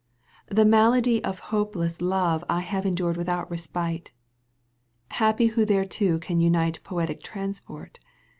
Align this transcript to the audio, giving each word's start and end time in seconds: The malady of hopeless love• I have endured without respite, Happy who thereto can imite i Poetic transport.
The 0.47 0.65
malady 0.65 1.23
of 1.23 1.37
hopeless 1.53 2.01
love• 2.01 2.41
I 2.49 2.61
have 2.61 2.87
endured 2.87 3.17
without 3.17 3.51
respite, 3.51 4.09
Happy 5.09 5.45
who 5.45 5.63
thereto 5.63 6.17
can 6.17 6.39
imite 6.39 6.79
i 6.79 6.81
Poetic 6.83 7.21
transport. 7.21 7.99